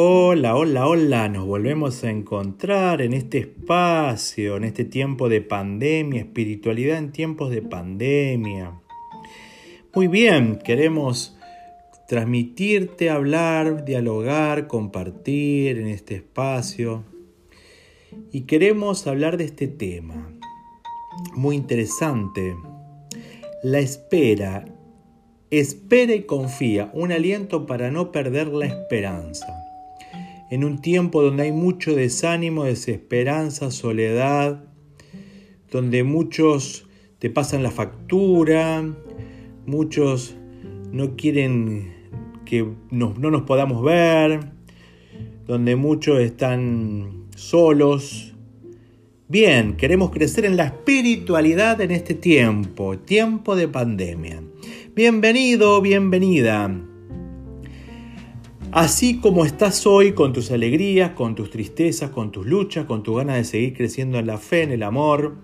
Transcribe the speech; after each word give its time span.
Hola, 0.00 0.54
hola, 0.54 0.86
hola, 0.86 1.28
nos 1.28 1.44
volvemos 1.44 2.04
a 2.04 2.10
encontrar 2.10 3.02
en 3.02 3.12
este 3.12 3.38
espacio, 3.38 4.56
en 4.56 4.62
este 4.62 4.84
tiempo 4.84 5.28
de 5.28 5.40
pandemia, 5.40 6.20
espiritualidad 6.20 6.98
en 6.98 7.10
tiempos 7.10 7.50
de 7.50 7.62
pandemia. 7.62 8.80
Muy 9.92 10.06
bien, 10.06 10.60
queremos 10.64 11.36
transmitirte, 12.06 13.10
hablar, 13.10 13.84
dialogar, 13.84 14.68
compartir 14.68 15.78
en 15.78 15.88
este 15.88 16.14
espacio. 16.14 17.02
Y 18.30 18.42
queremos 18.42 19.04
hablar 19.08 19.36
de 19.36 19.46
este 19.46 19.66
tema, 19.66 20.30
muy 21.34 21.56
interesante, 21.56 22.54
la 23.64 23.80
espera. 23.80 24.64
Espera 25.50 26.14
y 26.14 26.22
confía, 26.22 26.88
un 26.94 27.10
aliento 27.10 27.66
para 27.66 27.90
no 27.90 28.12
perder 28.12 28.46
la 28.46 28.66
esperanza 28.66 29.64
en 30.50 30.64
un 30.64 30.80
tiempo 30.80 31.22
donde 31.22 31.44
hay 31.44 31.52
mucho 31.52 31.94
desánimo, 31.94 32.64
desesperanza, 32.64 33.70
soledad, 33.70 34.64
donde 35.70 36.04
muchos 36.04 36.86
te 37.18 37.30
pasan 37.30 37.62
la 37.62 37.70
factura, 37.70 38.84
muchos 39.66 40.34
no 40.92 41.16
quieren 41.16 41.92
que 42.44 42.66
no 42.90 43.12
nos 43.14 43.42
podamos 43.42 43.82
ver, 43.82 44.52
donde 45.46 45.76
muchos 45.76 46.20
están 46.20 47.26
solos. 47.36 48.34
Bien, 49.28 49.76
queremos 49.76 50.10
crecer 50.10 50.46
en 50.46 50.56
la 50.56 50.64
espiritualidad 50.64 51.80
en 51.82 51.90
este 51.90 52.14
tiempo, 52.14 52.98
tiempo 52.98 53.56
de 53.56 53.68
pandemia. 53.68 54.42
Bienvenido, 54.94 55.82
bienvenida. 55.82 56.87
Así 58.72 59.18
como 59.18 59.46
estás 59.46 59.86
hoy 59.86 60.12
con 60.12 60.34
tus 60.34 60.50
alegrías, 60.50 61.12
con 61.12 61.34
tus 61.34 61.50
tristezas, 61.50 62.10
con 62.10 62.30
tus 62.30 62.46
luchas, 62.46 62.84
con 62.84 63.02
tu 63.02 63.14
ganas 63.14 63.36
de 63.36 63.44
seguir 63.44 63.74
creciendo 63.74 64.18
en 64.18 64.26
la 64.26 64.36
fe, 64.36 64.62
en 64.62 64.72
el 64.72 64.82
amor, 64.82 65.36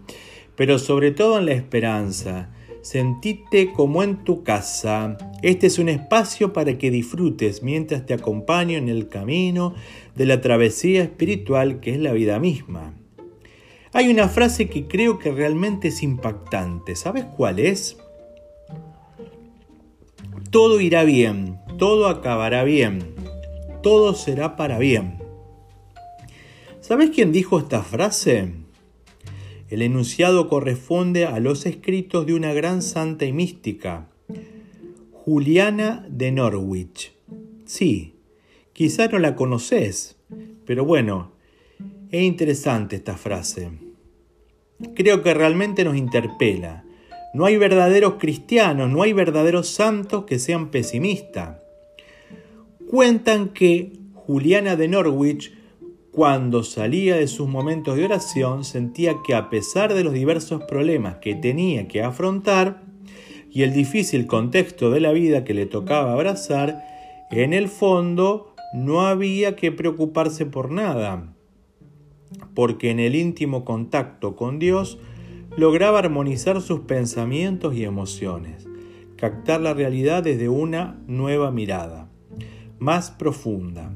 pero 0.56 0.78
sobre 0.78 1.10
todo 1.10 1.38
en 1.38 1.46
la 1.46 1.54
esperanza. 1.54 2.50
Sentite 2.82 3.72
como 3.72 4.02
en 4.02 4.24
tu 4.24 4.44
casa. 4.44 5.16
Este 5.40 5.68
es 5.68 5.78
un 5.78 5.88
espacio 5.88 6.52
para 6.52 6.76
que 6.76 6.90
disfrutes 6.90 7.62
mientras 7.62 8.04
te 8.04 8.12
acompaño 8.12 8.76
en 8.76 8.90
el 8.90 9.08
camino 9.08 9.74
de 10.14 10.26
la 10.26 10.42
travesía 10.42 11.02
espiritual 11.02 11.80
que 11.80 11.94
es 11.94 12.00
la 12.00 12.12
vida 12.12 12.38
misma. 12.38 12.92
Hay 13.94 14.10
una 14.10 14.28
frase 14.28 14.68
que 14.68 14.86
creo 14.86 15.18
que 15.18 15.32
realmente 15.32 15.88
es 15.88 16.02
impactante. 16.02 16.94
¿Sabes 16.94 17.24
cuál 17.24 17.58
es? 17.58 17.96
Todo 20.50 20.78
irá 20.78 21.04
bien, 21.04 21.58
todo 21.78 22.06
acabará 22.08 22.64
bien 22.64 23.13
todo 23.84 24.14
será 24.14 24.56
para 24.56 24.78
bien. 24.78 25.18
¿Sabes 26.80 27.10
quién 27.10 27.32
dijo 27.32 27.58
esta 27.58 27.82
frase? 27.82 28.50
El 29.68 29.82
enunciado 29.82 30.48
corresponde 30.48 31.26
a 31.26 31.38
los 31.38 31.66
escritos 31.66 32.24
de 32.24 32.32
una 32.32 32.54
gran 32.54 32.80
santa 32.80 33.26
y 33.26 33.34
mística, 33.34 34.08
Juliana 35.12 36.06
de 36.08 36.32
Norwich. 36.32 37.12
Sí, 37.66 38.14
quizá 38.72 39.08
no 39.08 39.18
la 39.18 39.36
conoces, 39.36 40.16
pero 40.64 40.86
bueno, 40.86 41.32
es 42.10 42.22
interesante 42.22 42.96
esta 42.96 43.18
frase. 43.18 43.70
Creo 44.94 45.22
que 45.22 45.34
realmente 45.34 45.84
nos 45.84 45.96
interpela. 45.96 46.84
No 47.34 47.44
hay 47.44 47.58
verdaderos 47.58 48.14
cristianos, 48.14 48.90
no 48.90 49.02
hay 49.02 49.12
verdaderos 49.12 49.68
santos 49.68 50.24
que 50.24 50.38
sean 50.38 50.70
pesimistas. 50.70 51.63
Cuentan 52.94 53.48
que 53.48 53.98
Juliana 54.14 54.76
de 54.76 54.86
Norwich, 54.86 55.52
cuando 56.12 56.62
salía 56.62 57.16
de 57.16 57.26
sus 57.26 57.48
momentos 57.48 57.96
de 57.96 58.04
oración, 58.04 58.62
sentía 58.62 59.16
que 59.26 59.34
a 59.34 59.50
pesar 59.50 59.94
de 59.94 60.04
los 60.04 60.12
diversos 60.12 60.62
problemas 60.62 61.16
que 61.16 61.34
tenía 61.34 61.88
que 61.88 62.04
afrontar 62.04 62.84
y 63.50 63.62
el 63.62 63.72
difícil 63.72 64.28
contexto 64.28 64.92
de 64.92 65.00
la 65.00 65.10
vida 65.10 65.42
que 65.42 65.54
le 65.54 65.66
tocaba 65.66 66.12
abrazar, 66.12 66.84
en 67.32 67.52
el 67.52 67.66
fondo 67.66 68.54
no 68.74 69.00
había 69.00 69.56
que 69.56 69.72
preocuparse 69.72 70.46
por 70.46 70.70
nada, 70.70 71.34
porque 72.54 72.92
en 72.92 73.00
el 73.00 73.16
íntimo 73.16 73.64
contacto 73.64 74.36
con 74.36 74.60
Dios 74.60 75.00
lograba 75.56 75.98
armonizar 75.98 76.62
sus 76.62 76.82
pensamientos 76.82 77.74
y 77.74 77.82
emociones, 77.82 78.68
captar 79.16 79.60
la 79.60 79.74
realidad 79.74 80.22
desde 80.22 80.48
una 80.48 81.02
nueva 81.08 81.50
mirada 81.50 82.13
más 82.78 83.10
profunda. 83.10 83.92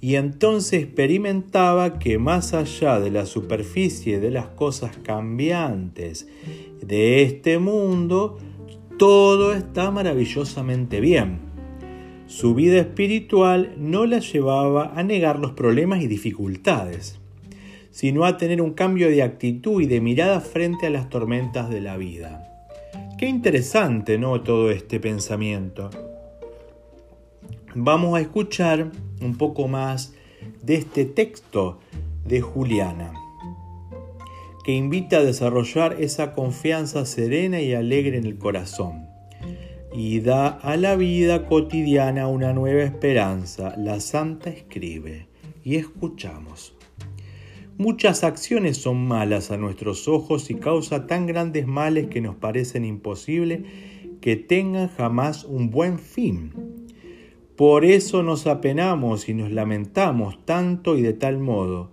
Y 0.00 0.16
entonces 0.16 0.84
experimentaba 0.84 1.98
que 1.98 2.18
más 2.18 2.54
allá 2.54 3.00
de 3.00 3.10
la 3.10 3.26
superficie 3.26 4.20
de 4.20 4.30
las 4.30 4.48
cosas 4.48 4.96
cambiantes 4.98 6.28
de 6.80 7.22
este 7.22 7.58
mundo, 7.58 8.38
todo 8.98 9.54
está 9.54 9.90
maravillosamente 9.90 11.00
bien. 11.00 11.40
Su 12.26 12.54
vida 12.54 12.78
espiritual 12.78 13.74
no 13.78 14.04
la 14.04 14.18
llevaba 14.18 14.92
a 14.94 15.02
negar 15.02 15.38
los 15.38 15.52
problemas 15.52 16.02
y 16.02 16.08
dificultades, 16.08 17.18
sino 17.90 18.24
a 18.24 18.36
tener 18.36 18.60
un 18.60 18.74
cambio 18.74 19.08
de 19.08 19.22
actitud 19.22 19.80
y 19.80 19.86
de 19.86 20.00
mirada 20.00 20.40
frente 20.40 20.86
a 20.86 20.90
las 20.90 21.08
tormentas 21.08 21.70
de 21.70 21.80
la 21.80 21.96
vida. 21.96 22.46
Qué 23.18 23.26
interesante, 23.26 24.18
¿no? 24.18 24.42
Todo 24.42 24.70
este 24.70 25.00
pensamiento 25.00 25.90
vamos 27.78 28.16
a 28.16 28.22
escuchar 28.22 28.90
un 29.20 29.36
poco 29.36 29.68
más 29.68 30.14
de 30.62 30.76
este 30.76 31.04
texto 31.04 31.78
de 32.24 32.40
Juliana, 32.40 33.12
que 34.64 34.72
invita 34.72 35.18
a 35.18 35.22
desarrollar 35.22 35.96
esa 36.00 36.32
confianza 36.32 37.04
serena 37.04 37.60
y 37.60 37.74
alegre 37.74 38.16
en 38.16 38.24
el 38.24 38.38
corazón 38.38 39.06
y 39.94 40.20
da 40.20 40.48
a 40.48 40.76
la 40.76 40.96
vida 40.96 41.46
cotidiana 41.46 42.28
una 42.28 42.54
nueva 42.54 42.82
esperanza. 42.82 43.74
La 43.76 44.00
santa 44.00 44.48
escribe 44.48 45.28
y 45.62 45.76
escuchamos. 45.76 46.74
Muchas 47.76 48.24
acciones 48.24 48.78
son 48.78 49.06
malas 49.06 49.50
a 49.50 49.58
nuestros 49.58 50.08
ojos 50.08 50.50
y 50.50 50.54
causa 50.54 51.06
tan 51.06 51.26
grandes 51.26 51.66
males 51.66 52.06
que 52.06 52.22
nos 52.22 52.36
parecen 52.36 52.86
imposible 52.86 53.64
que 54.22 54.36
tengan 54.36 54.88
jamás 54.88 55.44
un 55.44 55.70
buen 55.70 55.98
fin 55.98 56.75
por 57.56 57.86
eso 57.86 58.22
nos 58.22 58.46
apenamos 58.46 59.28
y 59.28 59.34
nos 59.34 59.50
lamentamos 59.50 60.44
tanto 60.44 60.96
y 60.96 61.02
de 61.02 61.14
tal 61.14 61.38
modo 61.38 61.90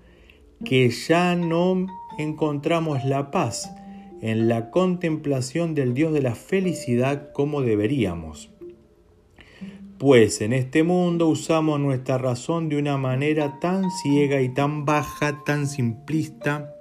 que 0.66 0.90
ya 0.90 1.36
no 1.36 1.88
encontramos 2.18 3.06
la 3.06 3.32
paz 3.32 3.74
en 4.22 4.50
la 4.50 4.72
contemplación 4.72 5.74
del 5.74 5.94
Dios 5.94 6.14
de 6.14 6.22
la 6.22 6.36
felicidad 6.36 7.32
como 7.32 7.62
deberíamos. 7.62 8.50
Pues 9.98 10.42
en 10.42 10.52
este 10.52 10.84
mundo 10.84 11.30
usamos 11.30 11.80
nuestra 11.80 12.18
razón 12.18 12.68
de 12.68 12.78
una 12.78 12.98
manera 12.98 13.60
tan 13.62 13.90
ciega 13.90 14.42
y 14.42 14.50
tan 14.50 14.84
baja, 14.84 15.44
tan 15.46 15.68
simplista, 15.68 16.76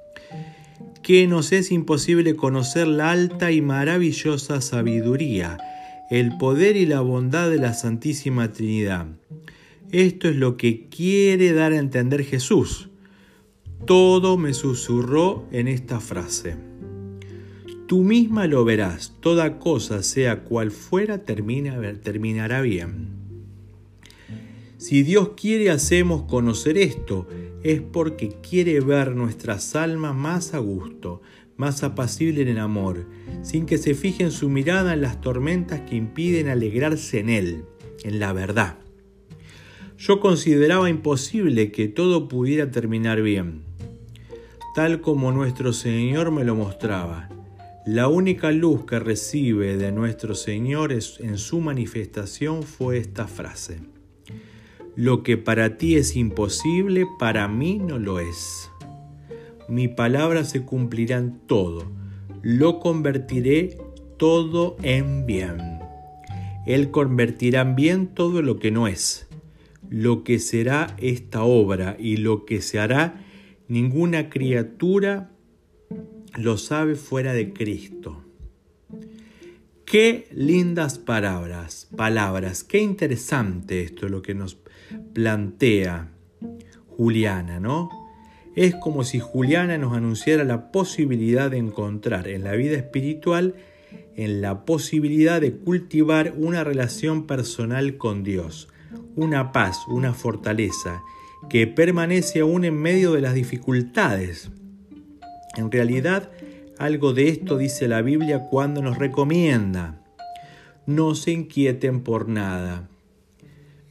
que 1.03 1.29
nos 1.29 1.53
es 1.53 1.71
imposible 1.71 2.35
conocer 2.35 2.89
la 2.89 3.13
alta 3.13 3.53
y 3.53 3.61
maravillosa 3.61 4.61
sabiduría 4.61 5.59
el 6.13 6.37
poder 6.37 6.77
y 6.77 6.85
la 6.85 7.01
bondad 7.01 7.49
de 7.49 7.57
la 7.57 7.73
Santísima 7.73 8.53
Trinidad. 8.53 9.07
Esto 9.93 10.29
es 10.29 10.37
lo 10.37 10.59
que 10.59 10.91
quiere 10.91 11.55
dar 11.55 11.73
a 11.73 11.79
entender 11.79 12.23
Jesús. 12.23 12.91
Todo 13.87 14.37
me 14.37 14.53
susurró 14.53 15.49
en 15.53 15.69
esta 15.69 16.01
frase. 16.01 16.57
Tú 17.87 18.03
misma 18.03 18.47
lo 18.47 18.63
verás, 18.63 19.15
toda 19.21 19.59
cosa, 19.59 20.03
sea 20.03 20.45
cual 20.45 20.71
fuera, 20.71 21.25
termina, 21.25 21.81
terminará 22.03 22.61
bien. 22.61 23.09
Si 24.77 25.03
Dios 25.05 25.31
quiere 25.35 25.71
hacemos 25.71 26.25
conocer 26.25 26.77
esto, 26.77 27.27
es 27.63 27.81
porque 27.81 28.37
quiere 28.47 28.81
ver 28.81 29.17
nuestras 29.17 29.75
almas 29.77 30.15
más 30.15 30.53
a 30.53 30.59
gusto, 30.59 31.23
más 31.63 31.85
apacible 31.85 32.43
en 32.43 32.49
el 32.49 32.59
amor, 32.59 33.07
sin 33.43 33.67
que 33.67 33.79
se 33.79 33.95
fije 33.95 34.25
en 34.25 34.33
su 34.33 34.49
mirada 34.49 34.95
en 34.95 35.01
las 35.01 35.21
tormentas 35.21 35.83
que 35.83 35.95
impiden 35.95 36.49
alegrarse 36.49 37.21
en 37.21 37.31
Él, 37.31 37.65
en 38.03 38.19
la 38.19 38.33
verdad. 38.33 38.79
Yo 39.97 40.19
consideraba 40.19 40.91
imposible 40.91 41.71
que 41.71 41.87
todo 41.87 42.27
pudiera 42.27 42.73
terminar 42.73 43.23
bien, 43.23 43.63
tal 44.75 45.01
como 45.01 45.31
nuestro 45.31 45.73
Señor 45.73 46.33
me 46.33 46.43
lo 46.43 46.57
mostraba. 46.57 47.29
La 47.87 48.09
única 48.09 48.51
luz 48.51 48.85
que 48.85 48.99
recibe 48.99 49.77
de 49.77 49.93
nuestro 49.93 50.35
Señor 50.35 50.93
en 50.93 51.39
su 51.39 51.61
manifestación 51.61 52.65
fue 52.65 52.99
esta 52.99 53.29
frase. 53.29 53.79
Lo 54.97 55.23
que 55.23 55.37
para 55.37 55.79
ti 55.79 55.95
es 55.95 56.17
imposible, 56.17 57.07
para 57.21 57.47
mí 57.47 57.79
no 57.79 58.01
lo 58.01 58.19
es 58.19 58.72
mi 59.73 59.89
palabra 59.89 60.45
se 60.45 60.67
cumplirá 60.67 61.17
en 61.17 61.39
todo, 61.47 61.91
lo 62.43 62.79
convertiré 62.79 63.79
todo 64.19 64.77
en 64.83 65.25
bien. 65.25 65.79
Él 66.67 66.91
convertirá 66.91 67.63
en 67.63 67.75
bien 67.75 68.07
todo 68.09 68.43
lo 68.43 68.59
que 68.59 68.71
no 68.71 68.87
es, 68.87 69.29
lo 69.89 70.25
que 70.25 70.41
será 70.41 70.95
esta 70.99 71.45
obra 71.45 71.97
y 71.99 72.19
lo 72.19 72.45
que 72.45 72.61
se 72.61 72.81
hará, 72.81 73.25
ninguna 73.67 74.29
criatura 74.29 75.31
lo 76.37 76.59
sabe 76.59 76.95
fuera 76.95 77.33
de 77.33 77.55
Cristo. 77.55 78.23
Qué 79.87 80.29
lindas 80.33 80.99
palabras, 80.99 81.89
palabras, 81.97 82.63
qué 82.63 82.83
interesante 82.83 83.81
esto 83.81 84.11
lo 84.11 84.21
que 84.21 84.35
nos 84.35 84.59
plantea 85.15 86.11
Juliana, 86.89 87.59
¿no? 87.59 88.02
Es 88.55 88.75
como 88.75 89.03
si 89.03 89.19
Juliana 89.19 89.79
nos 89.79 89.97
anunciara 89.97 90.45
la 90.45 90.71
posibilidad 90.73 91.51
de 91.51 91.57
encontrar 91.57 92.29
en 92.29 92.45
la 92.45 92.53
vida 92.53 92.77
espiritual, 92.77 93.55
en 94.15 94.43
la 94.43 94.67
posibilidad 94.67 95.41
de 95.41 95.53
cultivar 95.53 96.35
una 96.37 96.63
relación 96.63 97.27
personal 97.27 97.97
con 97.97 98.23
Dios, 98.23 98.69
una 99.17 99.53
paz, 99.53 99.79
una 99.89 100.13
fortaleza 100.13 101.03
que 101.49 101.67
permanece 101.67 102.41
aún 102.41 102.67
en 102.67 102.75
medio 102.75 103.13
de 103.13 103.23
las 103.23 103.33
dificultades. 103.33 104.51
En 105.57 105.71
realidad, 105.71 106.31
algo 106.79 107.15
de 107.15 107.29
esto 107.29 107.57
dice 107.57 107.89
la 107.89 108.03
Biblia 108.03 108.49
cuando 108.51 108.83
nos 108.83 108.99
recomienda, 108.99 110.05
no 110.85 111.15
se 111.15 111.31
inquieten 111.31 112.03
por 112.03 112.29
nada. 112.29 112.89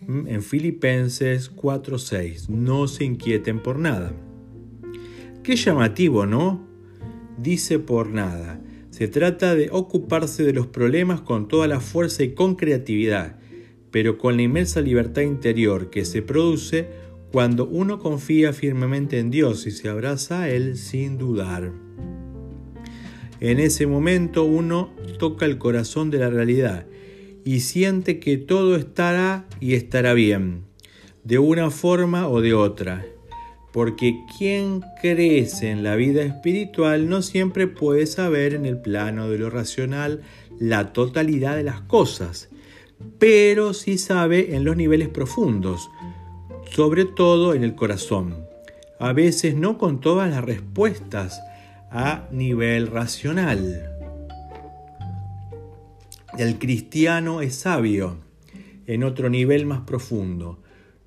En 0.07 0.43
Filipenses 0.43 1.49
4:6, 1.49 2.49
no 2.49 2.87
se 2.87 3.05
inquieten 3.05 3.59
por 3.59 3.79
nada. 3.79 4.13
Qué 5.43 5.55
llamativo, 5.55 6.27
¿no? 6.27 6.67
Dice 7.39 7.79
por 7.79 8.09
nada. 8.09 8.61
Se 8.91 9.07
trata 9.07 9.55
de 9.55 9.69
ocuparse 9.71 10.43
de 10.43 10.53
los 10.53 10.67
problemas 10.67 11.21
con 11.21 11.47
toda 11.47 11.67
la 11.67 11.79
fuerza 11.79 12.21
y 12.21 12.35
con 12.35 12.55
creatividad, 12.55 13.39
pero 13.89 14.19
con 14.19 14.35
la 14.35 14.43
inmensa 14.43 14.81
libertad 14.81 15.23
interior 15.23 15.89
que 15.89 16.05
se 16.05 16.21
produce 16.21 16.89
cuando 17.31 17.65
uno 17.65 17.97
confía 17.97 18.53
firmemente 18.53 19.17
en 19.17 19.31
Dios 19.31 19.65
y 19.65 19.71
se 19.71 19.89
abraza 19.89 20.43
a 20.43 20.49
Él 20.49 20.77
sin 20.77 21.17
dudar. 21.17 21.71
En 23.39 23.59
ese 23.59 23.87
momento 23.87 24.43
uno 24.43 24.93
toca 25.17 25.47
el 25.47 25.57
corazón 25.57 26.11
de 26.11 26.19
la 26.19 26.29
realidad 26.29 26.85
y 27.43 27.61
siente 27.61 28.19
que 28.19 28.37
todo 28.37 28.75
estará 28.75 29.47
y 29.59 29.73
estará 29.73 30.13
bien, 30.13 30.65
de 31.23 31.39
una 31.39 31.71
forma 31.71 32.27
o 32.27 32.41
de 32.41 32.53
otra, 32.53 33.03
porque 33.71 34.25
quien 34.37 34.83
crece 35.01 35.71
en 35.71 35.83
la 35.83 35.95
vida 35.95 36.23
espiritual 36.23 37.07
no 37.07 37.21
siempre 37.21 37.67
puede 37.67 38.05
saber 38.05 38.53
en 38.53 38.65
el 38.65 38.77
plano 38.77 39.29
de 39.29 39.37
lo 39.37 39.49
racional 39.49 40.21
la 40.59 40.93
totalidad 40.93 41.55
de 41.55 41.63
las 41.63 41.81
cosas, 41.81 42.49
pero 43.17 43.73
sí 43.73 43.97
sabe 43.97 44.55
en 44.55 44.63
los 44.63 44.75
niveles 44.75 45.09
profundos, 45.09 45.89
sobre 46.71 47.05
todo 47.05 47.53
en 47.53 47.63
el 47.63 47.75
corazón, 47.75 48.45
a 48.99 49.13
veces 49.13 49.55
no 49.55 49.77
con 49.77 49.99
todas 50.01 50.29
las 50.29 50.43
respuestas 50.43 51.41
a 51.89 52.27
nivel 52.31 52.87
racional. 52.87 53.87
El 56.37 56.59
cristiano 56.59 57.41
es 57.41 57.55
sabio 57.55 58.17
en 58.87 59.03
otro 59.03 59.29
nivel 59.29 59.65
más 59.65 59.81
profundo. 59.81 60.59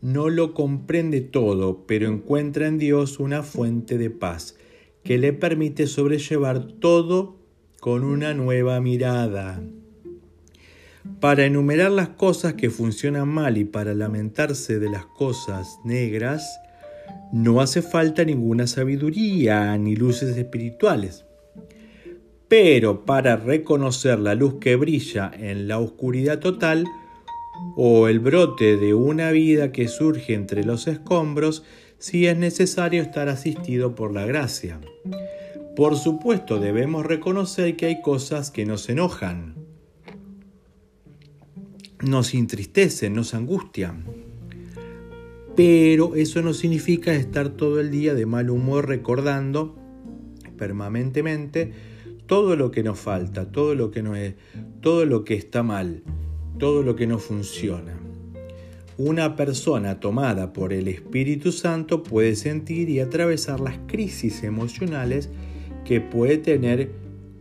No 0.05 0.29
lo 0.29 0.53
comprende 0.53 1.23
todo, 1.23 1.87
pero 1.87 2.09
encuentra 2.09 2.69
en 2.69 2.77
Dios 2.77 3.19
una 3.19 3.43
fuente 3.43 3.97
de 3.97 4.11
paz 4.11 4.55
que 5.03 5.17
le 5.17 5.33
permite 5.33 5.87
sobrellevar 5.87 6.67
todo 6.73 7.39
con 7.81 8.05
una 8.05 8.35
nueva 8.35 8.83
mirada. 8.83 9.63
Para 11.21 11.47
enumerar 11.47 11.91
las 11.91 12.11
cosas 12.11 12.53
que 12.53 12.69
funcionan 12.69 13.31
mal 13.31 13.57
y 13.57 13.65
para 13.65 13.95
lamentarse 13.95 14.79
de 14.79 14.91
las 14.91 15.07
cosas 15.07 15.79
negras, 15.87 16.61
no 17.33 17.63
hace 17.63 17.81
falta 17.81 18.27
ninguna 18.27 18.67
sabiduría 18.67 19.75
ni 19.79 19.97
luces 19.97 20.37
espirituales. 20.37 21.25
Pero 22.49 23.07
para 23.07 23.37
reconocer 23.37 24.19
la 24.19 24.35
luz 24.35 24.57
que 24.61 24.77
brilla 24.77 25.31
en 25.35 25.67
la 25.67 25.79
oscuridad 25.79 26.41
total, 26.41 26.85
o 27.77 28.09
el 28.09 28.21
brote 28.21 28.77
de 28.77 28.95
una 28.95 29.31
vida 29.31 29.73
que 29.73 29.89
surge 29.89 30.35
entre 30.35 30.65
los 30.65 30.87
escombros, 30.87 31.65
si 31.99 32.27
es 32.27 32.37
necesario 32.37 33.03
estar 33.03 33.29
asistido 33.29 33.95
por 33.95 34.13
la 34.13 34.27
gracia. 34.27 34.81
Por 35.77 35.97
supuesto, 35.97 36.61
debemos 36.61 37.05
reconocer 37.05 37.77
que 37.77 37.87
hay 37.87 38.01
cosas 38.03 38.51
que 38.51 38.65
nos 38.65 38.89
enojan, 38.89 39.55
nos 42.03 42.35
entristecen, 42.35 43.15
nos 43.15 43.35
angustian. 43.35 44.05
Pero 45.57 46.17
eso 46.17 46.43
no 46.43 46.53
significa 46.53 47.15
estar 47.15 47.51
todo 47.51 47.81
el 47.81 47.91
día 47.91 48.15
de 48.15 48.27
mal 48.27 48.51
humor 48.51 48.89
recordando 48.89 49.77
permanentemente 50.59 51.73
todo 52.27 52.57
lo 52.57 52.71
que 52.71 52.83
nos 52.83 52.99
falta, 52.99 53.51
todo 53.51 53.75
lo 53.75 53.91
que 53.91 54.03
no 54.03 54.17
es, 54.17 54.35
todo 54.81 55.05
lo 55.05 55.25
que 55.25 55.35
está 55.35 55.63
mal, 55.63 56.03
todo 56.59 56.83
lo 56.83 56.97
que 56.97 57.07
no 57.07 57.19
funciona. 57.19 57.99
Una 58.97 59.37
persona 59.37 59.99
tomada 60.01 60.53
por 60.53 60.73
el 60.73 60.89
Espíritu 60.89 61.51
Santo 61.51 62.03
puede 62.03 62.37
sentir 62.37 62.89
y 62.89 63.01
atravesar 63.01 63.61
las 63.61 63.79
crisis 63.87 64.45
emocionales 64.45 65.31
que 65.85 66.01
puede 66.01 66.39
tener 66.39 66.91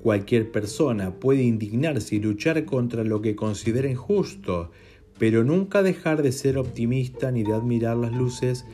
Cualquier 0.03 0.51
persona 0.51 1.17
puede 1.17 1.43
indignarse 1.43 2.17
y 2.17 2.19
luchar 2.19 2.65
contra 2.65 3.05
lo 3.05 3.21
que 3.21 3.37
considera 3.37 3.89
injusto, 3.89 4.69
pero 5.17 5.45
nunca 5.45 5.81
dejar 5.81 6.23
de 6.23 6.33
ser 6.33 6.57
optimista 6.57 7.31
ni 7.31 7.43
de 7.43 7.53
admirar 7.53 7.95
las 7.95 8.11
luces 8.11 8.65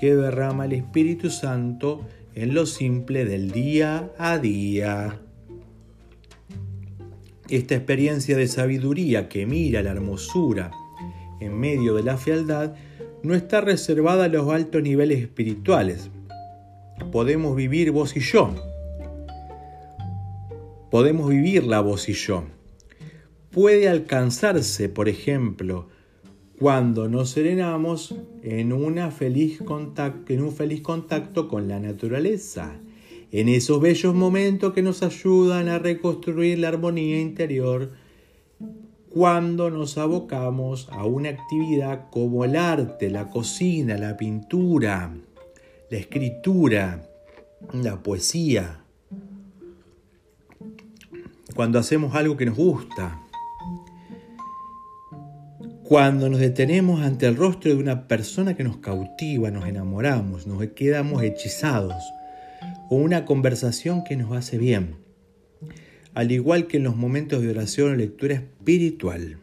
que 0.00 0.16
derrama 0.16 0.64
el 0.64 0.72
Espíritu 0.72 1.28
Santo 1.28 2.06
en 2.34 2.54
lo 2.54 2.64
simple 2.64 3.26
del 3.26 3.50
día 3.50 4.10
a 4.16 4.38
día. 4.38 5.20
Esta 7.48 7.74
experiencia 7.74 8.36
de 8.36 8.46
sabiduría 8.48 9.28
que 9.28 9.46
mira 9.46 9.82
la 9.82 9.90
hermosura 9.90 10.70
en 11.40 11.58
medio 11.58 11.94
de 11.94 12.02
la 12.02 12.16
fealdad 12.16 12.74
no 13.22 13.34
está 13.34 13.60
reservada 13.60 14.24
a 14.24 14.28
los 14.28 14.48
altos 14.50 14.82
niveles 14.82 15.20
espirituales. 15.20 16.10
Podemos 17.10 17.56
vivir 17.56 17.90
vos 17.90 18.16
y 18.16 18.20
yo 18.20 18.54
podemos 20.90 21.28
vivir 21.28 21.64
la 21.64 21.80
voz 21.80 22.08
y 22.08 22.14
yo. 22.14 22.44
Puede 23.50 23.88
alcanzarse, 23.88 24.88
por 24.88 25.08
ejemplo, 25.08 25.88
cuando 26.58 27.08
nos 27.08 27.30
serenamos 27.30 28.14
en, 28.42 28.72
en 28.72 28.72
un 28.72 29.10
feliz 29.10 29.60
contacto 30.82 31.48
con 31.48 31.68
la 31.68 31.78
naturaleza, 31.78 32.76
en 33.30 33.48
esos 33.48 33.80
bellos 33.80 34.14
momentos 34.14 34.72
que 34.72 34.82
nos 34.82 35.02
ayudan 35.02 35.68
a 35.68 35.78
reconstruir 35.78 36.58
la 36.58 36.68
armonía 36.68 37.20
interior, 37.20 37.92
cuando 39.10 39.70
nos 39.70 39.98
abocamos 39.98 40.88
a 40.90 41.04
una 41.04 41.30
actividad 41.30 42.08
como 42.10 42.44
el 42.44 42.56
arte, 42.56 43.10
la 43.10 43.30
cocina, 43.30 43.96
la 43.96 44.16
pintura, 44.16 45.14
la 45.90 45.98
escritura, 45.98 47.08
la 47.72 48.02
poesía, 48.02 48.84
cuando 51.54 51.78
hacemos 51.78 52.14
algo 52.14 52.36
que 52.36 52.46
nos 52.46 52.56
gusta, 52.56 53.20
cuando 55.82 56.28
nos 56.28 56.38
detenemos 56.38 57.00
ante 57.00 57.26
el 57.26 57.36
rostro 57.36 57.70
de 57.74 57.78
una 57.78 58.06
persona 58.06 58.54
que 58.54 58.62
nos 58.62 58.76
cautiva, 58.76 59.50
nos 59.50 59.66
enamoramos, 59.66 60.46
nos 60.46 60.64
quedamos 60.68 61.22
hechizados, 61.22 62.04
o 62.90 62.96
una 62.96 63.24
conversación 63.24 64.04
que 64.04 64.16
nos 64.16 64.32
hace 64.32 64.58
bien, 64.58 64.96
al 66.14 66.32
igual 66.32 66.66
que 66.66 66.78
en 66.78 66.84
los 66.84 66.96
momentos 66.96 67.42
de 67.42 67.50
oración 67.50 67.92
o 67.92 67.96
lectura 67.96 68.34
espiritual. 68.34 69.38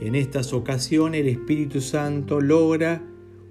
En 0.00 0.14
estas 0.14 0.52
ocasiones 0.52 1.20
el 1.20 1.28
Espíritu 1.28 1.80
Santo 1.80 2.40
logra 2.40 3.02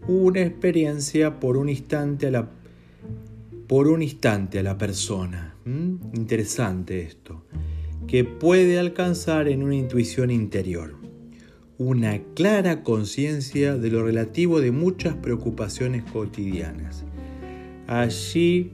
una 0.07 0.41
experiencia 0.41 1.39
por 1.39 1.57
un 1.57 1.69
instante 1.69 2.27
a 2.27 2.31
la, 2.31 2.49
por 3.67 3.87
un 3.87 4.01
instante 4.01 4.59
a 4.59 4.63
la 4.63 4.77
persona 4.77 5.49
¿Mm? 5.69 6.15
Interesante 6.15 7.03
esto. 7.03 7.43
Que 8.07 8.23
puede 8.23 8.79
alcanzar 8.79 9.47
en 9.47 9.61
una 9.61 9.75
intuición 9.75 10.31
interior. 10.31 10.95
Una 11.77 12.19
clara 12.33 12.83
conciencia 12.83 13.77
de 13.77 13.91
lo 13.91 14.03
relativo 14.03 14.61
de 14.61 14.71
muchas 14.71 15.15
preocupaciones 15.15 16.03
cotidianas. 16.03 17.05
Allí 17.89 18.69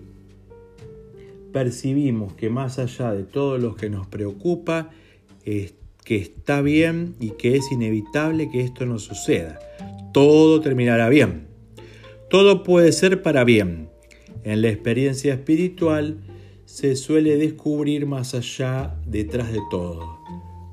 percibimos 1.54 2.34
que 2.34 2.50
más 2.50 2.80
allá 2.80 3.14
de 3.14 3.24
todo 3.24 3.58
lo 3.58 3.78
que 3.78 3.90
nos 3.90 4.08
preocupa, 4.08 4.90
es 5.46 5.74
que 6.04 6.18
está 6.18 6.62
bien 6.62 7.16
y 7.22 7.30
que 7.30 7.56
es 7.56 7.72
inevitable 7.72 8.50
que 8.52 8.60
esto 8.60 8.86
no 8.86 9.00
suceda. 9.00 9.58
Todo 10.12 10.60
terminará 10.60 11.08
bien. 11.08 11.48
Todo 12.30 12.64
puede 12.64 12.92
ser 12.92 13.22
para 13.22 13.46
bien. 13.46 13.88
En 14.44 14.62
la 14.62 14.68
experiencia 14.68 15.34
espiritual, 15.34 16.18
se 16.66 16.98
suele 16.98 17.38
descubrir 17.38 18.06
más 18.08 18.36
allá, 18.36 18.98
detrás 19.06 19.54
de 19.54 19.62
todo, 19.72 20.20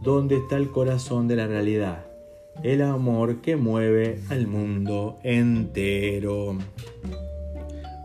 dónde 0.03 0.39
está 0.39 0.57
el 0.57 0.69
corazón 0.73 1.29
de 1.29 1.37
la 1.37 1.47
realidad. 1.47 2.07
el 2.65 2.83
amor 2.83 3.41
que 3.41 3.57
mueve 3.57 4.19
al 4.31 4.49
mundo 4.49 5.19
entero. 5.23 6.59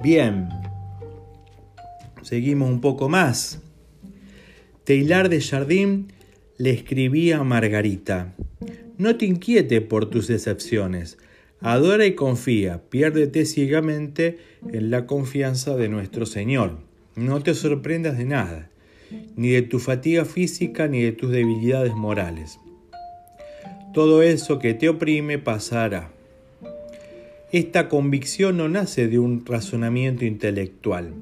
Bien, 0.04 0.50
seguimos 2.22 2.70
un 2.70 2.82
poco 2.82 3.10
más. 3.10 3.60
Taylor 4.84 5.28
de 5.28 5.42
Jardín 5.42 6.14
le 6.58 6.70
escribía 6.70 7.40
a 7.40 7.44
Margarita, 7.44 8.36
no 9.00 9.18
te 9.18 9.26
inquiete 9.26 9.82
por 9.82 10.10
tus 10.10 10.28
decepciones, 10.28 11.18
adora 11.62 12.06
y 12.06 12.14
confía, 12.14 12.84
piérdete 12.90 13.46
ciegamente 13.46 14.38
en 14.72 14.92
la 14.92 15.08
confianza 15.08 15.76
de 15.76 15.90
nuestro 15.90 16.26
Señor. 16.28 16.78
No 17.16 17.42
te 17.42 17.56
sorprendas 17.56 18.20
de 18.20 18.26
nada, 18.26 18.70
ni 19.36 19.50
de 19.50 19.64
tu 19.64 19.80
fatiga 19.80 20.26
física 20.26 20.88
ni 20.88 21.02
de 21.02 21.12
tus 21.12 21.32
debilidades 21.32 21.96
morales. 21.96 22.60
Todo 23.96 24.22
eso 24.22 24.60
que 24.60 24.76
te 24.76 24.90
oprime 24.90 25.40
pasará. 25.40 26.12
Esta 27.54 27.88
convicción 27.88 28.58
no 28.58 28.68
nace 28.68 29.08
de 29.08 29.20
un 29.20 29.46
razonamiento 29.46 30.26
intelectual 30.26 31.14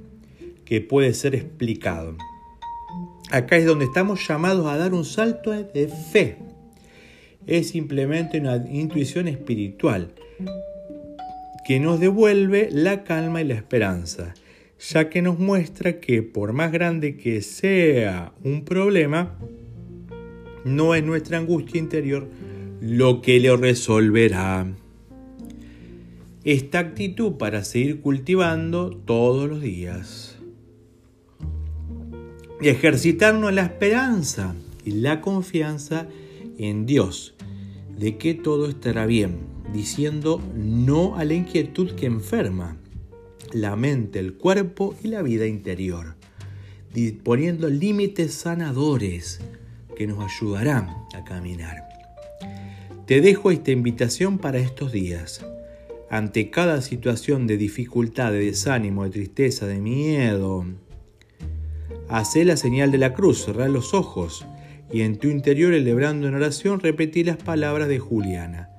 que 0.65 0.81
puede 0.81 1.13
ser 1.13 1.35
explicado. 1.35 2.17
Acá 3.29 3.57
es 3.57 3.65
donde 3.67 3.85
estamos 3.85 4.27
llamados 4.27 4.65
a 4.65 4.75
dar 4.75 4.95
un 4.95 5.05
salto 5.05 5.51
de 5.51 5.87
fe. 5.87 6.37
Es 7.45 7.69
simplemente 7.69 8.39
una 8.39 8.55
intuición 8.55 9.27
espiritual 9.27 10.15
que 11.67 11.79
nos 11.79 11.99
devuelve 11.99 12.69
la 12.71 13.03
calma 13.03 13.41
y 13.41 13.45
la 13.45 13.53
esperanza, 13.53 14.33
ya 14.79 15.09
que 15.09 15.21
nos 15.21 15.37
muestra 15.37 15.99
que 15.99 16.23
por 16.23 16.53
más 16.53 16.71
grande 16.71 17.17
que 17.17 17.43
sea 17.43 18.33
un 18.43 18.65
problema, 18.65 19.37
no 20.63 20.95
es 20.95 21.03
nuestra 21.03 21.37
angustia 21.37 21.77
interior 21.77 22.27
lo 22.81 23.21
que 23.21 23.39
lo 23.39 23.57
resolverá. 23.57 24.65
Esta 26.45 26.77
actitud 26.77 27.33
para 27.33 27.63
seguir 27.63 28.01
cultivando 28.01 28.91
todos 28.91 29.49
los 29.49 29.63
días. 29.63 30.37
Y 32.61 32.67
ejercitarnos 32.67 33.51
la 33.51 33.63
esperanza 33.63 34.53
y 34.83 34.91
la 34.91 35.21
confianza 35.21 36.07
en 36.59 36.85
Dios, 36.85 37.33
de 37.97 38.17
que 38.19 38.35
todo 38.35 38.69
estará 38.69 39.07
bien, 39.07 39.39
diciendo 39.73 40.39
no 40.55 41.15
a 41.15 41.25
la 41.25 41.33
inquietud 41.33 41.93
que 41.93 42.05
enferma 42.05 42.77
la 43.51 43.75
mente, 43.75 44.19
el 44.19 44.35
cuerpo 44.35 44.95
y 45.03 45.07
la 45.07 45.23
vida 45.23 45.47
interior, 45.47 46.15
poniendo 47.23 47.69
límites 47.69 48.35
sanadores 48.35 49.39
que 49.97 50.05
nos 50.05 50.19
ayudarán 50.19 50.89
a 51.15 51.23
caminar. 51.23 51.77
Te 53.07 53.19
dejo 53.21 53.49
esta 53.49 53.71
invitación 53.71 54.37
para 54.37 54.59
estos 54.59 54.91
días. 54.91 55.43
Ante 56.09 56.49
cada 56.49 56.81
situación 56.81 57.47
de 57.47 57.57
dificultad, 57.57 58.31
de 58.31 58.39
desánimo, 58.39 59.03
de 59.03 59.09
tristeza, 59.09 59.65
de 59.65 59.79
miedo, 59.79 60.65
hace 62.09 62.45
la 62.45 62.57
señal 62.57 62.91
de 62.91 62.99
la 62.99 63.13
cruz, 63.13 63.45
cerrá 63.45 63.67
los 63.67 63.93
ojos 63.93 64.45
y 64.91 65.01
en 65.01 65.17
tu 65.17 65.29
interior, 65.29 65.73
celebrando 65.73 66.27
en 66.27 66.35
oración, 66.35 66.79
repetí 66.79 67.23
las 67.23 67.37
palabras 67.37 67.87
de 67.87 67.99
Juliana. 67.99 68.69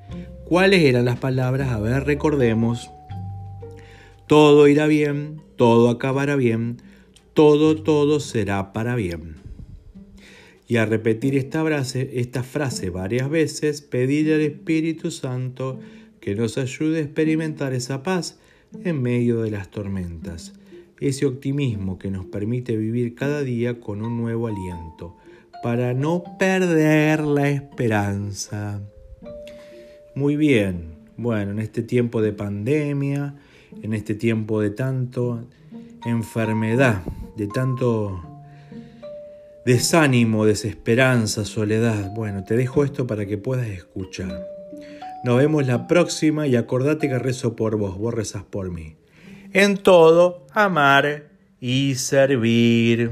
¿Cuáles 0.44 0.82
eran 0.84 1.04
las 1.04 1.18
palabras? 1.18 1.72
A 1.72 1.80
ver, 1.80 2.04
recordemos. 2.04 2.90
Todo 4.28 4.68
irá 4.68 4.86
bien, 4.86 5.40
todo 5.56 5.90
acabará 5.90 6.36
bien, 6.36 6.80
todo, 7.34 7.76
todo 7.76 8.20
será 8.20 8.72
para 8.72 8.94
bien 8.94 9.46
y 10.68 10.76
a 10.76 10.86
repetir 10.86 11.36
esta 11.36 11.64
frase, 11.64 12.10
esta 12.14 12.42
frase 12.42 12.90
varias 12.90 13.30
veces, 13.30 13.82
pedir 13.82 14.32
al 14.32 14.40
Espíritu 14.40 15.10
Santo 15.10 15.78
que 16.26 16.34
nos 16.34 16.58
ayude 16.58 16.98
a 16.98 17.02
experimentar 17.02 17.72
esa 17.72 18.02
paz 18.02 18.40
en 18.82 19.00
medio 19.00 19.42
de 19.42 19.52
las 19.52 19.70
tormentas, 19.70 20.54
ese 20.98 21.24
optimismo 21.24 22.00
que 22.00 22.10
nos 22.10 22.26
permite 22.26 22.76
vivir 22.76 23.14
cada 23.14 23.44
día 23.44 23.78
con 23.78 24.02
un 24.02 24.16
nuevo 24.16 24.48
aliento, 24.48 25.16
para 25.62 25.94
no 25.94 26.24
perder 26.36 27.20
la 27.20 27.48
esperanza. 27.48 28.82
Muy 30.16 30.34
bien, 30.34 30.96
bueno, 31.16 31.52
en 31.52 31.60
este 31.60 31.84
tiempo 31.84 32.20
de 32.20 32.32
pandemia, 32.32 33.36
en 33.80 33.94
este 33.94 34.16
tiempo 34.16 34.60
de 34.60 34.70
tanto 34.70 35.46
enfermedad, 36.04 37.04
de 37.36 37.46
tanto 37.46 38.20
desánimo, 39.64 40.44
desesperanza, 40.44 41.44
soledad. 41.44 42.12
Bueno, 42.16 42.42
te 42.42 42.56
dejo 42.56 42.82
esto 42.82 43.06
para 43.06 43.26
que 43.26 43.38
puedas 43.38 43.68
escuchar. 43.68 44.55
Nos 45.26 45.38
vemos 45.38 45.66
la 45.66 45.88
próxima 45.88 46.46
y 46.46 46.54
acordate 46.54 47.08
que 47.08 47.18
rezo 47.18 47.56
por 47.56 47.76
vos, 47.76 47.98
vos 47.98 48.14
rezas 48.14 48.44
por 48.44 48.70
mí. 48.70 48.94
En 49.52 49.76
todo, 49.76 50.46
amar 50.52 51.30
y 51.60 51.96
servir. 51.96 53.10